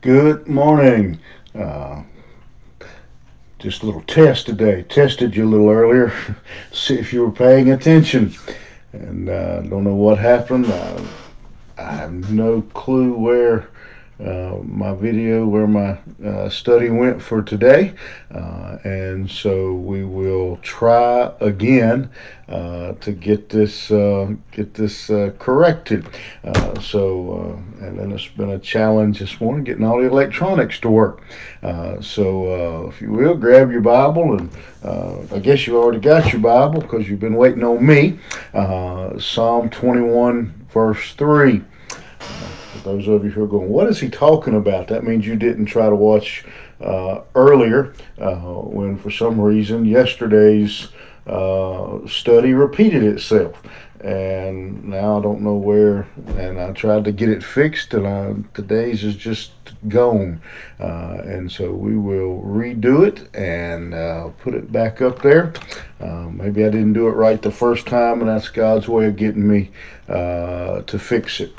[0.00, 1.18] Good morning.
[1.52, 2.04] Uh,
[3.58, 4.84] just a little test today.
[4.84, 6.12] Tested you a little earlier,
[6.72, 8.32] see if you were paying attention.
[8.92, 10.66] And uh, don't know what happened.
[10.66, 11.02] Uh,
[11.76, 13.70] I have no clue where
[14.20, 17.94] uh, my video where my uh, study went for today.
[18.34, 22.10] Uh, and so we will try again
[22.48, 25.06] uh, to get this uh, get this
[25.38, 26.06] corrected.
[26.82, 31.22] so and then it's been a challenge this morning getting all the electronics to work.
[32.00, 34.50] so if you will, grab your Bible and
[35.32, 38.18] I guess you already got your Bible because you've been waiting on me.
[39.20, 41.62] Psalm 21 verse 3
[42.84, 44.88] those of you who are going, what is he talking about?
[44.88, 46.44] That means you didn't try to watch
[46.80, 50.88] uh, earlier uh, when, for some reason, yesterday's
[51.26, 53.62] uh, study repeated itself.
[54.00, 58.34] And now I don't know where, and I tried to get it fixed, and I,
[58.54, 59.50] today's is just
[59.88, 60.40] gone.
[60.78, 65.52] Uh, and so we will redo it and uh, put it back up there.
[66.00, 69.16] Uh, maybe I didn't do it right the first time, and that's God's way of
[69.16, 69.72] getting me
[70.08, 71.52] uh, to fix it.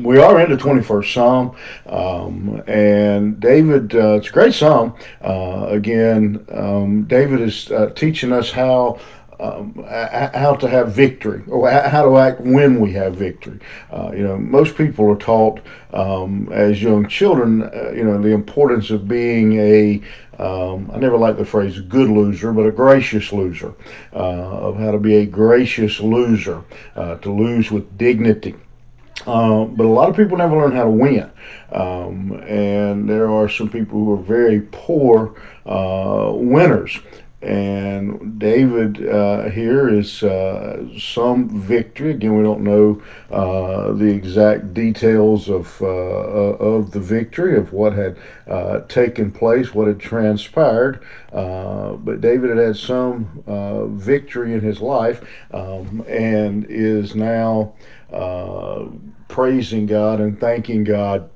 [0.00, 4.94] We are in the 21st Psalm, um, and David, uh, it's a great Psalm.
[5.22, 9.00] Uh, again, um, David is teaching us how
[9.38, 13.58] um, how to have victory or how to act when we have victory.
[13.90, 15.60] Uh, you know, most people are taught
[15.92, 20.02] um, as young children, uh, you know, the importance of being a
[20.38, 23.74] um, I never like the phrase good loser, but a gracious loser,
[24.12, 28.54] uh, of how to be a gracious loser, uh, to lose with dignity.
[29.26, 31.30] Uh, but a lot of people never learn how to win.
[31.72, 35.34] Um, and there are some people who are very poor
[35.64, 37.00] uh, winners.
[37.46, 42.10] And David uh, here is uh, some victory.
[42.10, 47.72] Again, we don't know uh, the exact details of uh, uh, of the victory of
[47.72, 48.18] what had
[48.48, 51.00] uh, taken place, what had transpired.
[51.30, 53.44] but David had had some
[53.96, 55.24] victory in his life,
[55.54, 57.74] um, and is now
[59.28, 61.30] praising God and thanking God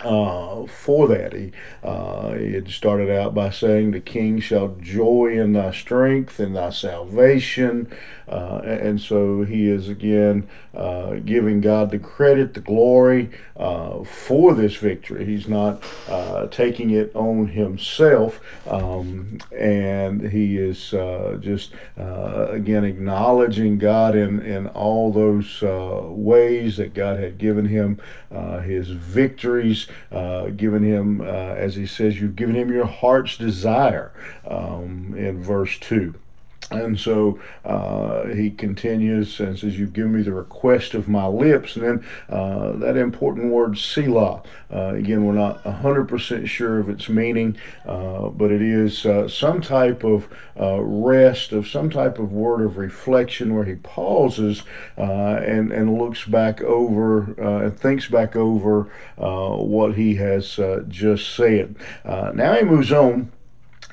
[0.00, 1.32] uh, for that.
[1.32, 6.40] He, uh, he had started out by saying, The king shall joy in thy strength
[6.40, 7.90] and thy salvation.
[8.28, 14.54] Uh, and so he is again uh, giving God the credit, the glory uh, for
[14.54, 15.24] this victory.
[15.24, 18.40] He's not uh, taking it on himself.
[18.66, 20.90] Um, and he is
[21.40, 28.00] just, again, acknowledging God in, in all those ways that God had given him
[28.64, 34.12] his victories uh, given him, uh, as he says, you've given him your heart's desire
[34.46, 36.14] um, in verse 2.
[36.70, 41.76] And so uh, he continues and says, You've given me the request of my lips.
[41.76, 44.42] And then uh, that important word, Selah.
[44.72, 49.60] Uh, again, we're not 100% sure of its meaning, uh, but it is uh, some
[49.60, 54.62] type of uh, rest, of some type of word of reflection where he pauses
[54.96, 58.84] and, and looks back over and thinks back over
[59.16, 60.58] what he has
[60.88, 61.76] just said.
[62.04, 63.30] now he moves on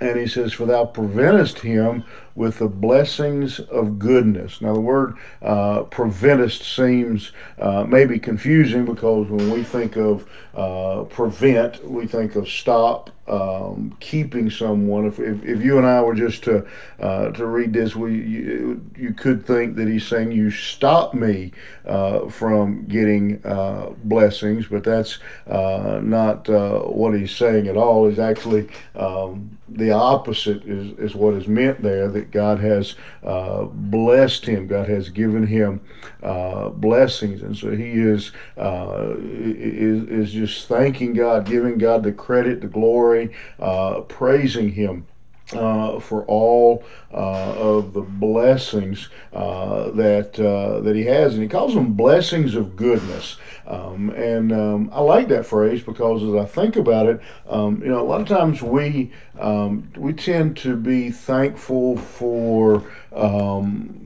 [0.01, 2.03] and he says, For thou preventest him
[2.35, 4.61] with the blessings of goodness.
[4.61, 11.03] Now, the word uh, preventest seems uh, maybe confusing because when we think of uh,
[11.03, 15.05] prevent, we think of stop, um, keeping someone.
[15.05, 16.67] If, if, if, you and I were just to
[16.99, 21.53] uh, to read this, we you, you, could think that he's saying you stop me
[21.85, 28.05] uh, from getting uh, blessings, but that's uh, not uh, what he's saying at all.
[28.05, 32.09] Is actually um, the opposite is, is what is meant there.
[32.09, 34.67] That God has uh, blessed him.
[34.67, 35.79] God has given him
[36.21, 42.67] blessings, and so he is is is just thanking God, giving God the credit, the
[42.67, 43.20] glory
[43.59, 45.05] uh, praising Him.
[45.53, 46.81] Uh, for all
[47.13, 52.55] uh, of the blessings uh, that uh, that he has, and he calls them blessings
[52.55, 53.35] of goodness.
[53.67, 57.19] Um, and um, I like that phrase because as I think about it,
[57.49, 62.83] um, you know, a lot of times we um, we tend to be thankful for
[63.13, 64.01] um,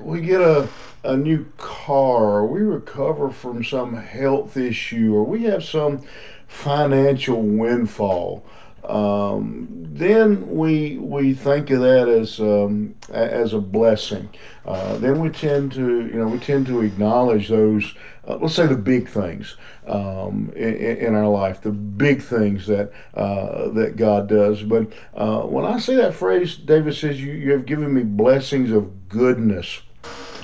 [0.00, 0.68] we get a
[1.04, 6.02] a new car, or we recover from some health issue, or we have some
[6.46, 8.44] financial windfall,
[8.84, 14.28] um, then we we think of that as um, as a blessing.
[14.64, 17.94] Uh, then we tend to you know we tend to acknowledge those
[18.28, 22.92] uh, let's say the big things um, in, in, our life, the big things that
[23.14, 24.62] uh, that God does.
[24.62, 28.70] But uh, when I say that phrase, David says, "You you have given me blessings
[28.70, 29.80] of goodness."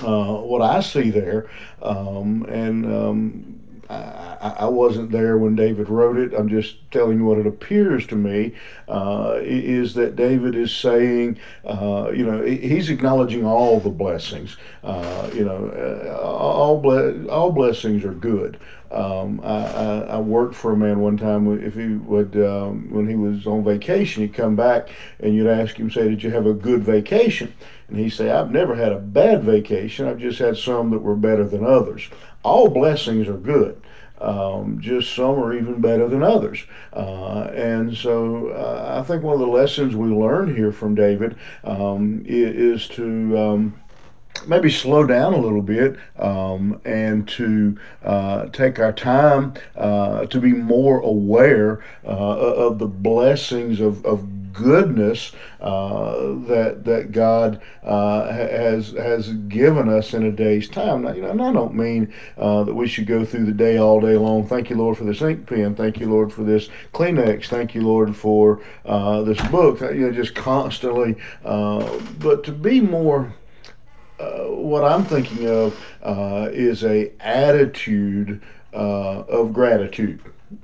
[0.01, 1.49] Uh, what I see there,
[1.81, 6.33] um, and um, I, I, wasn't there when David wrote it.
[6.33, 8.53] I'm just telling you what it appears to me
[8.87, 14.57] uh, is that David is saying, uh, you know, he's acknowledging all the blessings.
[14.83, 18.59] Uh, you know, uh, all ble- all blessings are good.
[18.91, 21.47] Um, I, I, I, worked for a man one time.
[21.61, 24.89] If he would, um, when he was on vacation, he'd come back
[25.19, 27.53] and you'd ask him, say, "Did you have a good vacation?"
[27.87, 30.07] And he'd say, "I've never had a bad vacation.
[30.07, 32.09] I've just had some that were better than others."
[32.43, 33.81] All blessings are good.
[34.19, 36.63] Um, just some are even better than others.
[36.93, 41.35] Uh, and so uh, I think one of the lessons we learn here from David
[41.63, 43.81] um, is, is, to um,
[44.47, 50.39] maybe slow down a little bit um, and to uh, take our time uh, to
[50.39, 56.15] be more aware uh, of the blessings of, of goodness uh,
[56.47, 61.03] that that God uh, has has given us in a day's time.
[61.03, 63.77] Now, you know, and I don't mean uh, that we should go through the day
[63.77, 64.47] all day long.
[64.47, 65.75] Thank you, Lord, for this ink pen.
[65.75, 67.47] Thank you, Lord, for this Kleenex.
[67.47, 69.81] Thank you, Lord, for this book.
[69.81, 73.35] You know, just constantly, but to be more.
[74.19, 75.77] Uh, what I'm thinking of
[76.53, 78.41] is a attitude
[78.71, 80.21] of gratitude.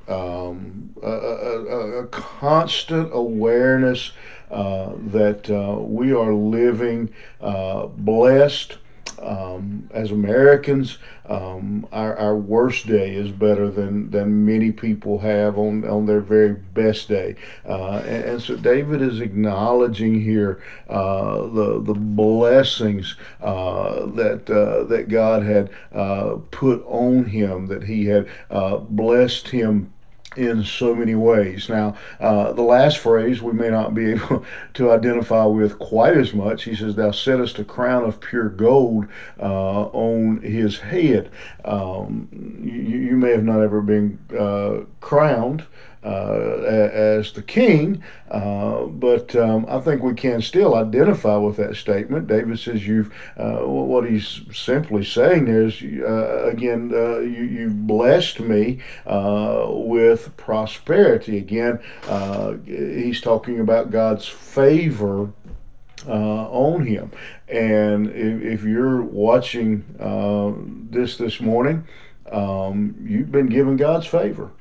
[0.08, 4.12] Um, a, a, a, constant awareness
[4.52, 7.10] uh, that uh, we are living
[7.40, 8.78] uh, blessed
[9.22, 15.58] um, as Americans, um, our, our worst day is better than, than many people have
[15.58, 17.36] on, on their very best day.
[17.66, 24.84] Uh, and, and, so David is acknowledging here uh, the, the blessings uh, that, uh,
[24.86, 29.94] that God had uh, put on him, that he had uh, blessed him
[30.36, 31.68] in so many ways.
[31.68, 34.46] Now, uh, the last phrase we may not be able
[34.76, 36.64] to identify with quite as much.
[36.64, 39.08] He says, Thou settest a crown of pure gold
[39.40, 41.30] uh, on his head.
[41.66, 42.30] Um,
[42.64, 45.66] you, you, may have not ever been uh, crowned
[46.04, 52.28] as the king, uh, but um, I think we can still identify with that statement.
[52.28, 58.40] David says you've uh, what he's simply saying is uh, again uh, you you've blessed
[58.40, 61.38] me uh, with prosperity.
[61.38, 61.80] Again,
[62.66, 65.34] he's talking about God's favor.
[66.08, 67.12] on him,
[67.48, 69.86] and if, if you're watching
[70.90, 71.86] this this morning,
[72.32, 74.52] um, you've been given God's favor.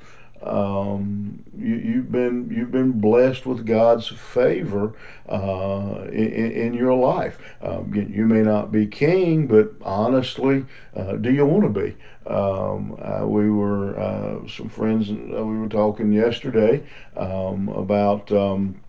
[0.42, 4.94] Um, you, you've been you've been blessed with God's favor
[5.28, 7.38] uh, in, in, your life.
[7.60, 10.64] Um, you may not be king, but honestly,
[10.96, 11.96] uh, do you want to be?
[12.26, 15.10] Um, uh, we were uh, some friends.
[15.10, 16.84] Uh, we were talking yesterday
[17.16, 18.80] um, about um,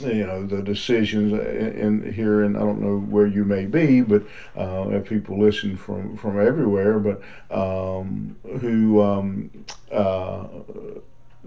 [0.00, 4.22] you know the decisions in, here and I don't know where you may be but
[4.56, 7.20] uh, people listen from from everywhere but
[7.50, 9.50] um, who um,
[9.92, 10.46] uh,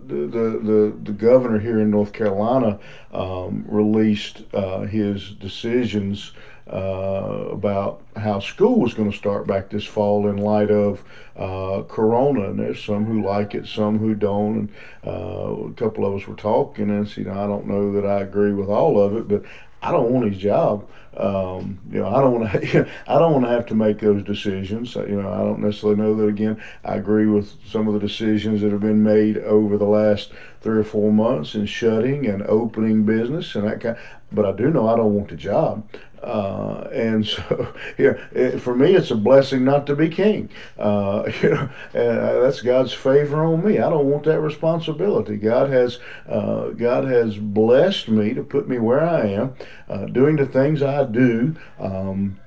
[0.05, 2.79] the, the, the, governor here in North Carolina
[3.11, 6.33] um, released uh, his decisions
[6.71, 11.03] uh, about how school was going to start back this fall in light of
[11.37, 12.49] uh, Corona.
[12.49, 14.57] And there's some who like it, some who don't.
[14.57, 14.69] And
[15.05, 18.21] uh, a couple of us were talking, and you know, I don't know that I
[18.21, 19.43] agree with all of it, but
[19.81, 20.87] I don't want his job.
[21.15, 22.87] Um, you know, I don't want to.
[23.07, 24.93] I don't want to have to make those decisions.
[24.95, 26.27] You know, I don't necessarily know that.
[26.27, 30.31] Again, I agree with some of the decisions that have been made over the last
[30.61, 33.97] three or four months in shutting and opening business and that kind.
[34.31, 35.87] But I do know I don't want the job.
[36.27, 40.49] Uh, and so, yeah, for me, it's a blessing not to be king.
[40.77, 43.79] Uh, you know, uh, that's God's favor on me.
[43.79, 45.37] I don't want that responsibility.
[45.37, 49.55] God has, uh, God has blessed me to put me where I am,
[49.87, 51.55] uh, doing the things I do.
[51.79, 52.39] Um,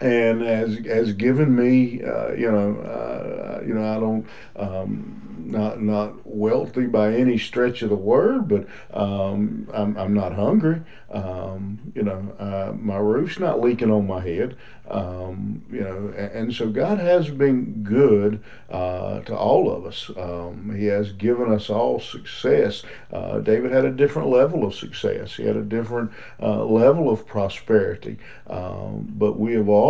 [0.00, 4.26] and has has given me, uh, you know, uh, you know, I don't,
[4.56, 10.34] um, not not wealthy by any stretch of the word, but um, I'm I'm not
[10.34, 10.82] hungry.
[11.10, 14.56] Um, you know, uh, my roof's not leaking on my head.
[14.88, 20.10] Um, you know, and, and, so God has been good uh, to all of us.
[20.16, 22.84] Um, he has given us all success.
[23.12, 25.36] Uh, David had a different level of success.
[25.36, 28.18] He had a different uh, level of prosperity.
[28.48, 29.85] Um, but we have all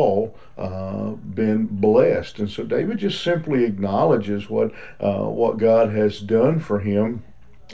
[0.59, 6.61] uh, been blessed, and so David just simply acknowledges what uh, what God has done
[6.61, 7.25] for him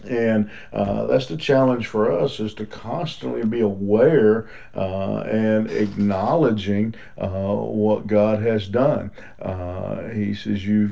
[0.08, 6.94] And uh, that's the challenge for us is to constantly be aware uh, and acknowledging
[7.18, 9.10] uh, what God has done.
[9.40, 10.88] Uh, he says, "You."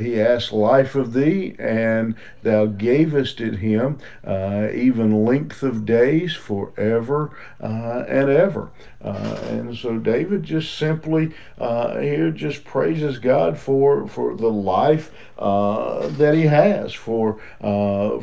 [0.00, 6.34] he asked life of thee, and thou gavest it him, uh, even length of days
[6.34, 8.70] forever uh, and ever.
[9.00, 16.42] and so David just simply here just praises God for for the life that he
[16.42, 17.38] has, for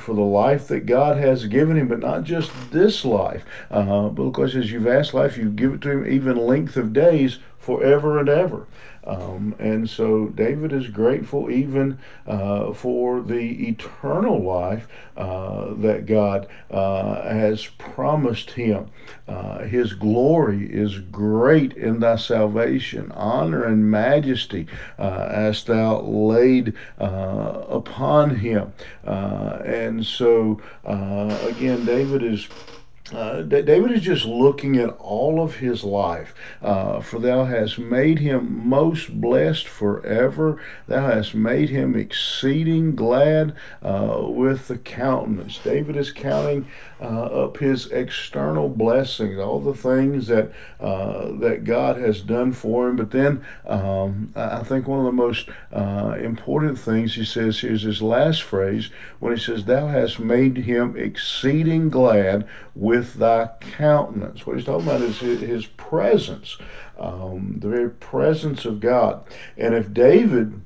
[0.02, 3.46] for the life that God has given him, but not just this life.
[3.70, 7.40] Uh, because as you've asked life, you give it to him even length of days
[7.78, 8.68] forever and ever.
[9.04, 11.98] Um, and so David is grateful even
[12.28, 14.88] uh, for the eternal life
[15.18, 18.92] uh, that God uh, has promised him.
[19.28, 24.68] Uh, his glory is great in thy salvation, honor and majesty
[25.00, 28.74] uh, as thou laid uh, upon him.
[29.04, 32.48] and so, again, David is
[33.14, 36.34] uh, David is just looking at all of his life.
[36.62, 40.62] Uh, for thou hast made him most blessed forever.
[40.88, 45.58] Thou hast made him exceeding glad uh, with the countenance.
[45.58, 46.68] David is counting
[47.02, 52.88] uh, up his external blessings, all the things that uh, that God has done for
[52.88, 52.96] him.
[52.96, 57.74] But then um, I think one of the most uh, important things he says here
[57.74, 58.90] is his last phrase
[59.20, 64.46] when he says, Thou hast made him exceeding glad with thy countenance.
[64.46, 66.58] What he's talking about is his presence,
[67.00, 69.24] um, the very presence of God.
[69.58, 70.62] And if David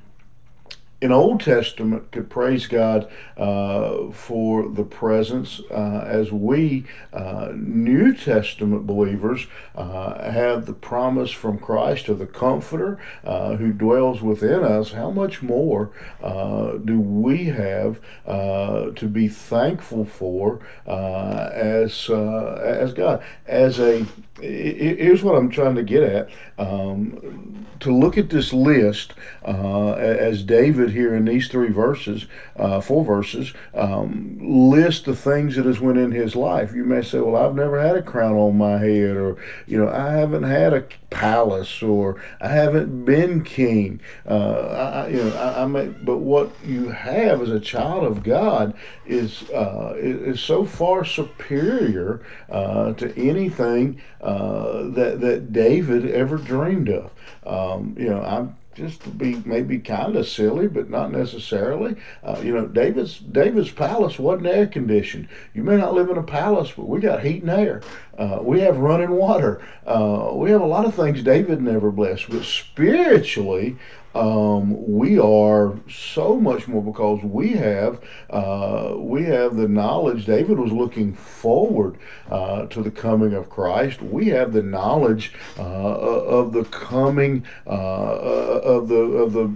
[1.05, 3.07] in Old Testament could praise God
[3.37, 9.45] uh, for the presence, uh, as we uh, New Testament believers
[9.75, 14.93] uh, have the promise from Christ of the Comforter uh, who dwells within us.
[14.93, 15.91] How much more
[16.23, 24.05] uh, do we have to be thankful for as as God as a
[24.39, 26.29] here's what I'm trying to get at.
[26.57, 32.25] Um, to look at this list as David here in these three verses,
[32.55, 36.73] uh, four verses, um, list the things that has went in his life.
[36.73, 39.37] You may say, "Well, I've never had a crown on my head," or
[39.67, 44.01] you know, I haven't had a palace, or I haven't been king.
[44.27, 48.23] Uh, I, you know, I, I may, but what you have as a child of
[48.23, 48.73] God
[49.05, 56.89] is uh, is so far superior uh, to anything uh, that that David ever dreamed
[56.89, 57.11] of.
[57.45, 61.95] Um, you know, I'm just to be maybe kind of silly, but not necessarily.
[62.21, 65.29] Uh, you know, David's David's palace wasn't air conditioned.
[65.53, 67.81] You may not live in a palace, but we got heat and air.
[68.17, 69.65] Uh, we have running water.
[69.85, 73.77] Uh, we have a lot of things David never blessed, but spiritually,
[74.15, 80.25] um, we are so much more because we have uh, we have the knowledge.
[80.25, 81.97] David was looking forward
[82.29, 84.01] uh, to the coming of Christ.
[84.01, 89.53] We have the knowledge uh, of the coming uh, uh, of the of the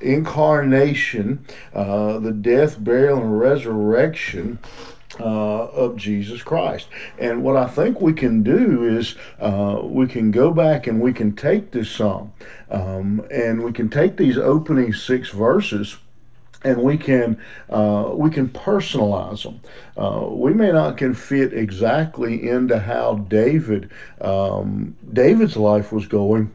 [0.00, 1.44] incarnation,
[1.74, 4.60] uh, the death, burial, and resurrection
[5.20, 6.88] uh, of Jesus Christ.
[7.18, 11.12] And what I think we can do is uh, we can go back and we
[11.12, 12.32] can take this psalm
[12.70, 15.98] um, and we can take these opening six verses
[16.64, 17.38] and we can
[17.70, 19.60] uh, we can personalize them.
[19.96, 26.50] Uh, we may not can fit exactly into how David um, David's life was going,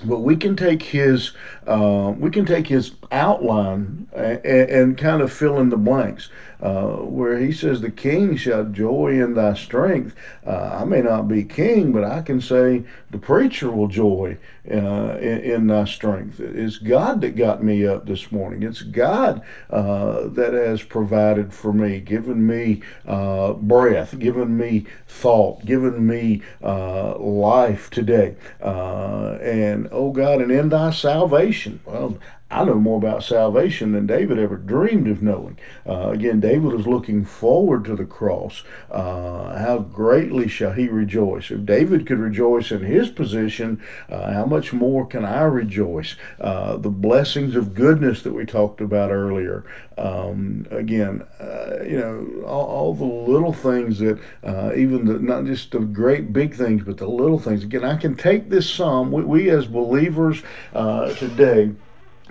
[0.00, 1.32] but we can take his
[1.66, 6.30] uh, we can take his outline and, and, kind of fill in the blanks
[6.60, 10.14] uh, where he says the king shall joy in thy strength.
[10.46, 14.36] Uh, i may not be king but i can say the preacher will joy
[14.70, 16.38] uh, in, in, thy strength.
[16.38, 18.62] It's god that got me up this morning.
[18.62, 25.64] It's god uh, that has provided for me given me uh, breath given me thought
[25.64, 28.36] given me life today.
[28.60, 31.80] And oh god and in thy salvation.
[31.84, 32.18] Well
[32.50, 35.56] I know more about salvation than David ever dreamed of knowing.
[35.86, 38.64] Uh, again, David was looking forward to the cross.
[38.90, 41.52] Uh, how greatly shall he rejoice?
[41.52, 46.16] If David could rejoice in his position, uh, how much more can I rejoice?
[46.40, 49.64] Uh, the blessings of goodness that we talked about earlier.
[49.96, 55.44] Um, again, uh, you know, all, all, the little things that, uh, even the, not
[55.44, 57.62] just the great big things, but the little things.
[57.62, 60.42] Again, I can take this psalm, we, we as believers
[60.72, 61.74] today,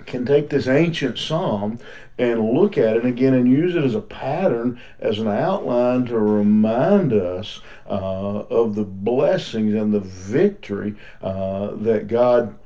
[0.06, 1.78] can take this ancient psalm
[2.18, 6.18] and look at it again and use it as a pattern, as an outline to
[6.18, 12.56] remind us uh, of the blessings and the victory uh, that God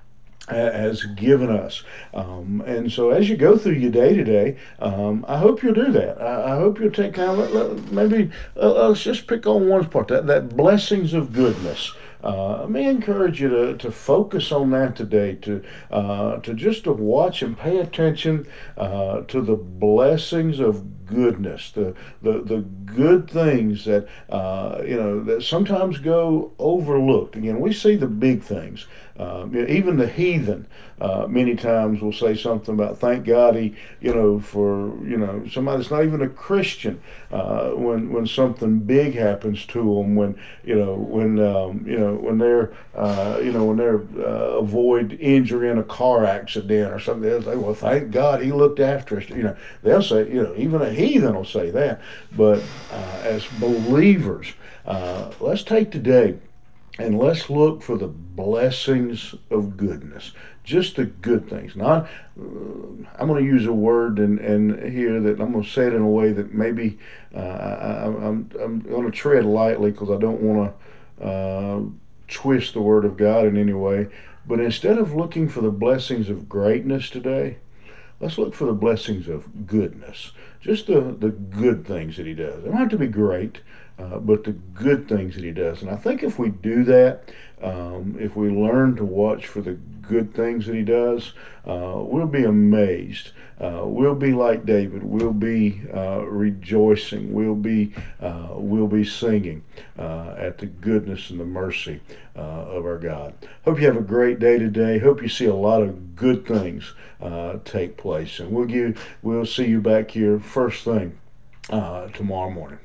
[0.48, 1.84] has given us.
[2.12, 5.90] Um, and so as you go through your day to day, I hope you'll do
[5.92, 6.20] that.
[6.20, 9.88] I, I hope you'll take time, let, let, maybe uh, let's just pick on one
[9.88, 11.94] part, that, that blessings of goodness.
[12.24, 16.92] Uh, may encourage you to, to focus on that today, to uh, to just to
[16.92, 18.46] watch and pay attention
[18.78, 25.23] uh, to the blessings of goodness, the the, the good things that uh, you know
[25.25, 27.37] that sometimes go overlooked.
[27.37, 28.87] Again, we see the big things.
[29.16, 30.66] Um, even the heathen
[31.00, 35.44] uh, many times will say something about thank God he you know for you know
[35.50, 37.00] somebody that's not even a Christian
[37.32, 42.14] uh, when when something big happens to them when you know when um, you know
[42.14, 47.00] when they're uh, you know when they're uh, avoid injury in a car accident or
[47.00, 50.42] something they'll say well thank God he looked after us you know they'll say you
[50.42, 52.00] know even a heathen will say that.
[52.34, 54.54] But uh, as believers
[54.86, 56.38] uh, let's take today
[56.98, 60.32] and let's look for the blessings of goodness
[60.64, 61.76] just the good things.
[61.76, 62.04] Not
[62.38, 62.42] uh,
[63.18, 65.94] i'm going to use a word and and here that i'm going to say it
[65.94, 66.98] in a way that maybe
[67.34, 70.74] uh, I, am I'm, I'm going to tread lightly because i don't want
[71.20, 71.80] to uh,
[72.28, 74.08] twist the word of god in any way.
[74.46, 77.58] But instead of looking for the blessings of greatness today
[78.24, 80.32] let's look for the blessings of goodness.
[80.58, 82.62] Just the, the good things that he does.
[82.62, 83.60] They don't have to be great
[83.98, 85.82] uh, but the good things that he does.
[85.82, 87.30] And I think if we do that,
[87.62, 91.32] um, if we learn to watch for the good things that he does,
[91.66, 93.30] uh, we'll be amazed.
[93.60, 95.04] Uh, we'll be like David.
[95.04, 97.32] We'll be uh, rejoicing.
[97.32, 99.62] We'll be uh, we'll be singing
[99.98, 102.00] uh, at the goodness and the mercy
[102.34, 103.34] of our God.
[103.64, 104.98] Hope you have a great day today.
[104.98, 106.94] Hope you see a lot of good things
[107.64, 108.40] take place.
[108.40, 111.18] And we'll give we'll see you back here first thing
[111.70, 112.80] tomorrow morning.